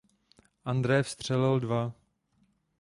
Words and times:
André 0.65 1.03
vstřelil 1.03 1.59
dva. 1.59 1.93